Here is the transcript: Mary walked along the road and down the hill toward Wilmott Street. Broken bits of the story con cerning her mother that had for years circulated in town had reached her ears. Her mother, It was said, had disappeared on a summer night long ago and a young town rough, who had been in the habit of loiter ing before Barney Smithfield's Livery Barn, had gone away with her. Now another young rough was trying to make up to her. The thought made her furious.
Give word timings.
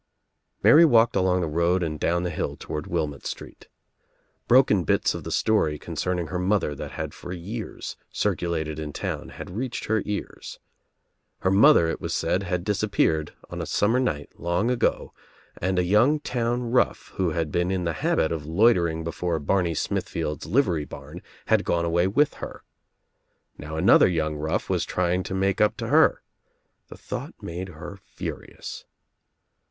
Mary 0.63 0.83
walked 0.83 1.15
along 1.15 1.41
the 1.41 1.47
road 1.47 1.83
and 1.83 1.99
down 1.99 2.23
the 2.23 2.31
hill 2.31 2.57
toward 2.59 2.87
Wilmott 2.87 3.23
Street. 3.23 3.67
Broken 4.47 4.83
bits 4.83 5.13
of 5.13 5.23
the 5.23 5.31
story 5.31 5.77
con 5.77 5.93
cerning 5.93 6.29
her 6.29 6.39
mother 6.39 6.73
that 6.73 6.93
had 6.93 7.13
for 7.13 7.31
years 7.31 7.97
circulated 8.11 8.79
in 8.79 8.93
town 8.93 9.29
had 9.29 9.51
reached 9.55 9.85
her 9.85 10.01
ears. 10.05 10.57
Her 11.41 11.51
mother, 11.51 11.87
It 11.87 12.01
was 12.01 12.15
said, 12.15 12.41
had 12.41 12.63
disappeared 12.63 13.33
on 13.51 13.61
a 13.61 13.67
summer 13.67 13.99
night 13.99 14.31
long 14.39 14.71
ago 14.71 15.13
and 15.59 15.77
a 15.77 15.83
young 15.83 16.19
town 16.19 16.63
rough, 16.71 17.11
who 17.17 17.29
had 17.29 17.51
been 17.51 17.69
in 17.69 17.83
the 17.83 17.93
habit 18.01 18.31
of 18.31 18.47
loiter 18.47 18.87
ing 18.87 19.03
before 19.03 19.37
Barney 19.37 19.75
Smithfield's 19.75 20.47
Livery 20.47 20.83
Barn, 20.85 21.21
had 21.45 21.63
gone 21.63 21.85
away 21.85 22.07
with 22.07 22.33
her. 22.41 22.63
Now 23.59 23.75
another 23.75 24.07
young 24.07 24.35
rough 24.35 24.67
was 24.67 24.83
trying 24.83 25.21
to 25.25 25.35
make 25.35 25.61
up 25.61 25.77
to 25.77 25.89
her. 25.89 26.23
The 26.87 26.97
thought 26.97 27.35
made 27.39 27.69
her 27.69 27.97
furious. 28.03 28.85